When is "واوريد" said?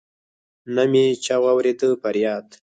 1.43-1.81